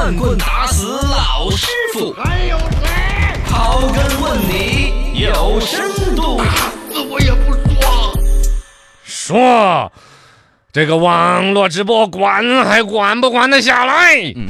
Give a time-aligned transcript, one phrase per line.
[0.00, 3.38] 乱棍打死老师傅，还有谁？
[3.46, 6.40] 刨根问底有深度。
[6.90, 8.14] 死我也不说。
[9.04, 9.92] 说
[10.72, 14.14] 这个网络直播管还管不管得下来？
[14.34, 14.48] 嗯，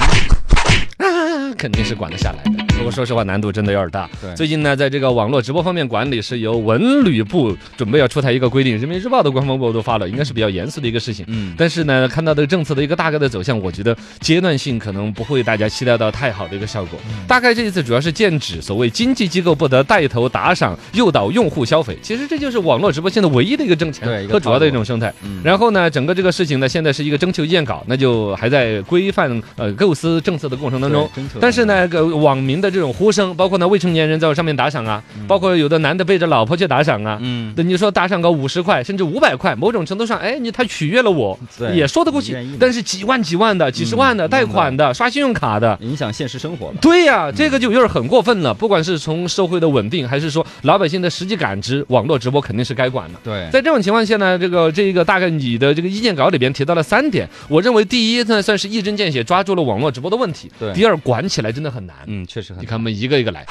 [0.99, 2.60] 啊，肯定是管得下来的。
[2.81, 4.09] 不过说实话，难度真的有点大。
[4.35, 11.23] 最近呢，在这个网络直播方面管理是由文旅部准备要出台一个规定，人民日报的官方微博都发了，应该是比较严肃的一个事情。
[11.29, 16.99] 嗯，但是呢，看到这个政策的一个大概的走向，我觉得阶段性可能不会大家期待到太好的一个效果。
[17.11, 25.13] 嗯大概这一次主要是剑指所谓经济机构不得带头打赏诱导用户消费，其实这就是网络直播现在唯一的一个挣钱和主要的一种生态。
[25.23, 31.07] 嗯然后呢，整个这个事情呢，现在是一个征求意见稿，那就还在规范呃构思政策的过程当中。
[31.39, 42.37] 但是呢，个网民的这种呼声，包括呢未成年人在我上面打赏啊，包括有的男的背着老婆去打赏啊，嗯，那你说打赏个五十块甚至五百块，某种程度上，哎，你他取悦了我，对也说得过去。
[42.59, 45.77] 但是几万几万的、几十万的、嗯贷款的、刷信用卡的。
[45.81, 46.75] 影响现实生活了。
[46.81, 48.55] 对呀、这个就有点很过分了。
[48.55, 53.19] 不管是从社会的稳定，还是说老百姓的实际感知，网络直播肯定是该管的。
[53.25, 61.97] 对，在这种情况下呢，这个这一个大概你的这个意见稿里边提到了三点，我认为第一呢算是一针见血抓住了网络直播的问题，对第二管起来真的很难。
[62.07, 63.45] 嗯，确实很你看我们一个一个来。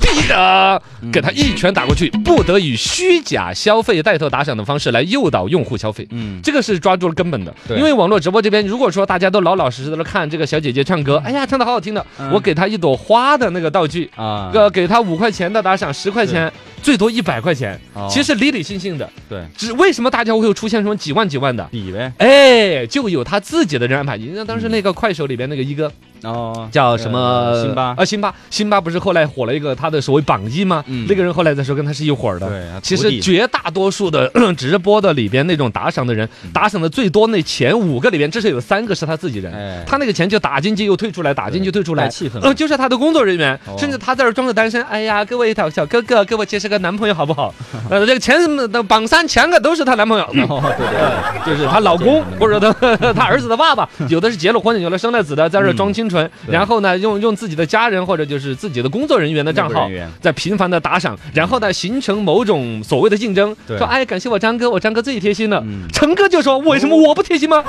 [0.00, 6.06] 第一个，给他一拳打过去，不得以虚假消费带头打赏的方式来诱导用户消费。
[6.10, 21.66] 嗯，这个是抓住了根本的，对因为网络直播这边，如果说大家都老老实实的看这个小姐姐唱歌，哎呀，唱的好好听的，嗯我给她一朵花的那个道具，啊，呃，给她五块钱的打赏，十块钱，最多一百块钱，哦其实理理性性的，对，只为什么大家会有出现什么几万几万的？
[21.72, 24.18] 比呗，哎，就有他自己的人安排。
[24.18, 25.90] 你像当时那个快手里边那个一哥
[26.24, 30.82] 哦，叫什么呃辛巴啊，辛巴，辛巴不是后来火了一个他的所谓榜一吗？
[30.86, 32.80] 嗯那个人后来再说跟他是一伙儿的。
[32.82, 39.52] 其实绝大多数的 直播的里边那种打赏的人，嗯打赏的最多那前五个里边，至少有三个是他自己人。
[39.52, 42.10] 哎他那个钱就打进去又退出来，打进去退出来带。
[42.10, 44.82] 气氛呃，就是他的工作人员，哦甚至他在这儿装着单身。
[44.84, 47.54] 哎呀，各位小小哥哥，给我介绍个男朋友好不好？
[47.90, 48.38] 呃，这个前
[48.70, 50.24] 的榜三前个都是她男朋友。
[50.48, 52.72] 哦，对对对， 就是她老公或者她
[53.12, 56.52] 她 儿子的爸爸，有的是结了婚，有的生了子的，在这儿装清纯，对。
[56.52, 59.88] 然后呢，用用自己的家人或者就是自己的工作人员的账号
[60.20, 63.76] 在频繁的打赏，然后呢，形成某种所谓的竞争，对。
[63.78, 65.88] 说哎，感谢我张哥，我张哥最贴心了嗯。
[65.92, 67.64] 陈哥就说，为什么我不贴心吗？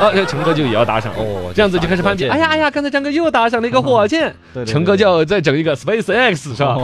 [0.00, 1.12] 啊，陈哥就也要打赏。
[1.16, 4.32] 哦这样子就开始攀比，哎呀哎呀，刚才张哥又打赏了一个火箭，
[4.66, 6.76] 陈哥就要再整一个 Space X 是吧？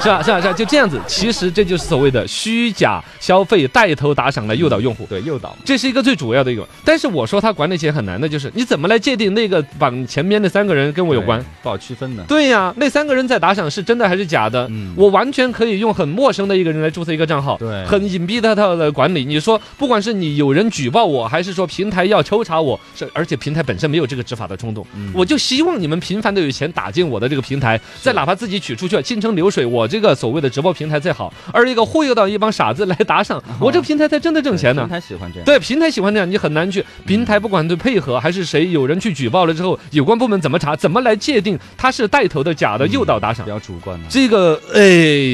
[0.00, 0.52] 是吧是吧是吧？
[0.52, 5.06] 就这样子，其实这就是所谓的虚假消费带头打赏来诱导用户。
[5.08, 12.22] 对诱导，这是一个最主要的一个，但是我说他管理起来很难的，就是你怎么来界定那个往前面那三个人跟我有关？，不好区分的。
[12.24, 14.66] 对呀，那三个人在打赏是真的还是假的？
[14.70, 19.24] 嗯我完全可以用很陌生的一个人来注册一个账号，对很隐蔽的他的管理。
[19.24, 34.90] 你说，不管是你有人举报我，还是说平台要抽查我，是而且平台本身没有这个执法的冲动，嗯我就希望你们频繁的有钱打进我的这个平台，再哪怕自己取出去，进城流水，我这个所谓的直播平台再好，而一个忽悠到一帮傻子来打赏，我这个平台才真的挣钱呢平。
[34.90, 35.44] 台喜欢这样。
[35.44, 43.50] 对，平台喜欢这样，你很难去平台不管对配合还是谁，有人去举报了之后，有关部门怎么查，怎么来界定他是带头的假的诱导打赏比？
[43.50, 44.00] 较主观。
[44.08, 44.80] 这个哎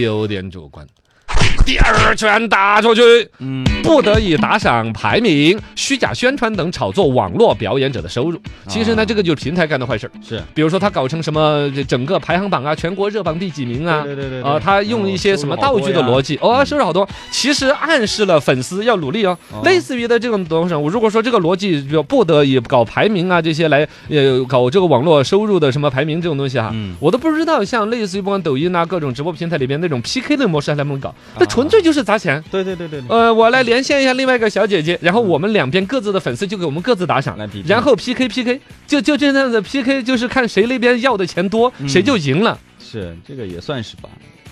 [0.03, 0.87] 有点主观。
[1.65, 3.01] 第二拳打出去，
[3.39, 8.41] 嗯，不得已打赏、排名、虚假宣传等炒作网络表演者的收入。
[8.67, 10.11] 其实呢，啊这个就是平台干的坏事儿。
[10.27, 14.03] 是比如说，他搞成什么这整个排行榜啊，全国热榜第几名啊？
[14.03, 19.39] 对对对对啊，他用一些什么道具的逻辑，哦，收入好多，其实暗示了粉丝要努力哦。
[19.53, 31.15] 哦类似于的这种东西，我如果说这个逻辑就不得已搞排名啊这些来呃搞这个网络收入的什么排名这种东西哈，嗯我都不知道像类似于不管抖音啊各种直播平台里边那种 PK 的模式还能不能搞？
[31.35, 32.43] 啊那纯粹就是砸钱。
[32.51, 42.59] 对对对对对，呃，我来连线一下另外一个小姐姐，然后我们两边各自的粉丝就给我们各自打赏来比，拼然后 PK PK，就就这样子 PK，就是看谁那边要的钱多，嗯谁就赢了。
[42.79, 44.09] 是这个也算是吧。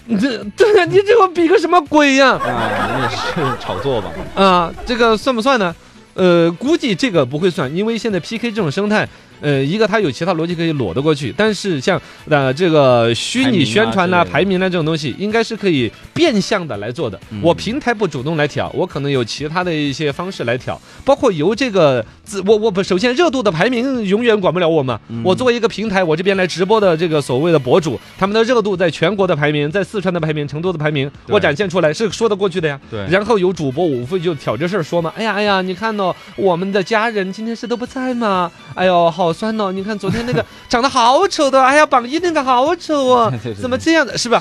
[0.06, 2.30] 你这对呀，你这个比个什么鬼呀？
[2.30, 4.10] 啊，也是炒作吧。
[4.34, 5.74] 啊，这个算不算呢？
[6.14, 9.06] 呃，估计这个不会算，因为现在 PK 这种生态，
[9.40, 17.18] 呃，一个它有其他逻辑可以裸得过去，但是像呃这个虚拟宣传呐、排名啊之类的排名啊这种东西，应该是可以变相的来做的。
[17.30, 24.98] 嗯我平台不主动来挑，我可能有其他的一些方式来挑，包括由这个自我我不首先热度的排名永远管不了我嘛。
[25.08, 32.78] 嗯我作为一个平台，我这边来直播的这个所谓的博主，他们的热度在全国的排名，在四川的排名、成都的排名，我展现出来是说得过去的呀。
[32.90, 38.50] 对然后有主播，我无非就挑这事儿说嘛，哎呀哎呀，你看哦，我们的家人今天是都不在吗？
[38.78, 39.72] 哎呦，好酸哦！
[39.72, 44.40] 你看昨天那个 长得好丑的，哎呀，榜一那个好丑哦 怎么这样的，是吧？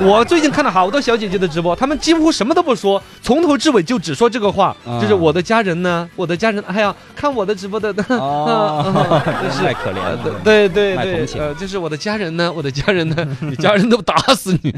[0.00, 10.40] 我最近看了好多小姐姐的直播，她们几乎什么都不说，从头至尾就只说这个话，啊就是我的家人呢，我的家人，哎呀，看我的直播的， 真是太可怜呃了。
[10.42, 11.26] 对对对
[11.58, 14.74] 就是我的家人呢，我的家人呢，你家人都打死你，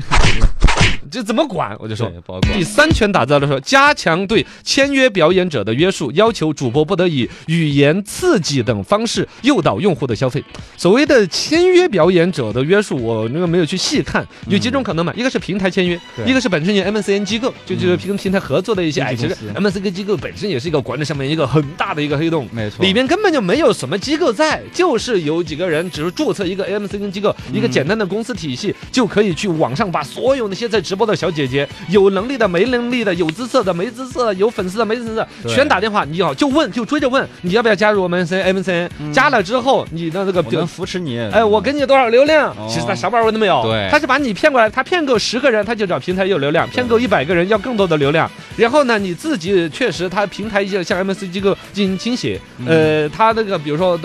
[1.16, 1.74] 这怎么管？
[1.78, 2.12] 我就说
[2.52, 10.44] 第三权打造的说，加强对签约表演者的约束，要求主播不得以语言刺激等方式诱导用户的消费。
[10.76, 15.10] 所谓的签约表演者的约束，我那个没有去细看，有几种可能嘛？
[15.16, 22.46] 一个是平台签约，一个是本身有 MCN 机构，就就是平平台合作的一些，哎，其实 MCN 机构本身也是一个管理上面一个很大的一个黑洞。
[22.52, 39.12] 没错，里面根本就没有什么机构在，就是有几个人只是注册一个 MCN 机构，一个简单的公司体系，就可以去网上把所有那些在直播的小姐姐，有能力的、没能力的，有姿色的、没姿色的，有粉丝的、没粉丝的，全打电话，你好就问，就追着问，你要不要加入我们 MCN MCN？
[39.12, 40.66] 加了之后，你的那个能。
[40.66, 41.18] 扶持你。
[41.32, 42.50] 哎，我给你多少流量？
[42.50, 48.28] 哦其实他啥玩意儿都没有，对他是把你骗过来，他骗够十个人，他就找平台有流量；骗够一百个人，要更多的流量。
[48.56, 53.98] 然后呢，你自己确实，他平台就像 MSC 机构进行倾斜，嗯呃，他那个比如说，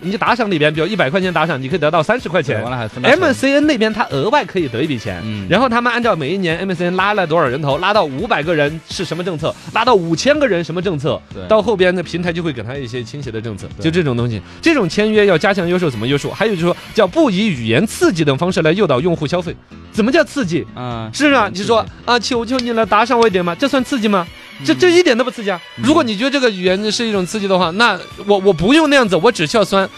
[0.00, 2.70] 你打赏里边，比如一百块钱打赏，你可以得到三十块钱完。
[2.70, 11.20] 了还分到手 MCN 那边他额外可以得一笔钱，嗯然后他们按照每一年 MCN 拉了多少人头，拉到五百个人是什么政策，拉到五千个人什么政策？
[11.32, 16.30] 对，到后边的平台就会给他一些倾斜的政策，就这种东西，这种签约要加强约束，怎么约束？
[16.30, 19.54] 还有就是说叫不以语言刺激等方式来诱导用户消费，
[19.92, 20.66] 怎么叫刺激？
[20.74, 24.26] 啊，是啊，你说啊，求求你了，打赏我一点嘛，这算刺激吗？
[24.64, 25.60] 这这一点都不刺激啊！
[25.76, 27.96] 如果你觉得这个语言是一种刺激的话，那
[28.26, 29.88] 我我不用那样子，我只需要酸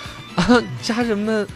[0.49, 1.47] 啊，家人们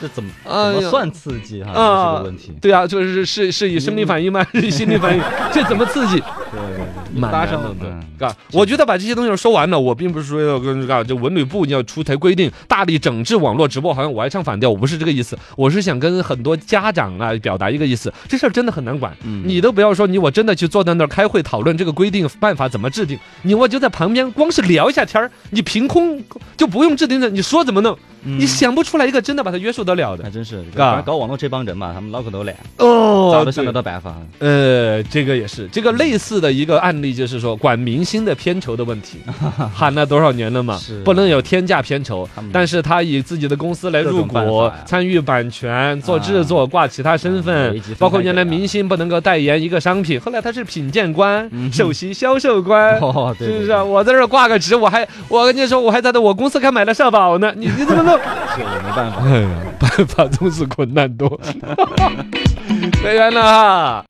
[0.00, 1.72] 这怎么怎么算刺激哈？
[1.72, 2.52] 啊这是个问题。
[2.60, 4.44] 对啊，就是是是以生理反应吗？
[4.54, 5.22] 是以心理反应？
[5.52, 6.16] 这怎么刺激？
[6.52, 6.85] 对
[7.16, 26.22] 对对，蛮搭上难的对嗯嘎，我觉得把这些东西说完了，我并不是说要跟嘎，就文旅部要出台规定，大力整治网络直播，好像我还唱反调，我不是这个意思，我是想跟很多家长啊表达一个意思，这事儿真的很难管，嗯你都不要说你我真的去坐在那儿开会讨论这个规定办法怎么制定，你我就在旁边光是聊一下天儿，你凭空
[26.56, 34.16] 就不用制定的，你说怎么弄，嗯你想不出来一个真的把它约束得了的还真是，嘎搞网络这帮人嘛，他们脑壳都烂，哦早都想得到办法。
[34.38, 39.18] 呃，这个也是，这个类似的一个案例，就是说管明星的片酬的问题，
[39.74, 52.96] 喊了多少年了嘛是，不能有天价片酬，但是他以自己的公司来入股，参与版权、做制作、挂其他身份包括原来明星不能够代言一个商品，后来他是品鉴官、嗯首席销售官。
[53.38, 53.82] 是不是啊？
[53.82, 58.18] 我在这挂个职，我还我跟你说，我还在这我公司还买了社保呢，你 你怎么弄？
[58.54, 59.22] 这也没办法。
[59.78, 61.38] 办法总是困难多。
[63.02, 64.04] 随缘了哈。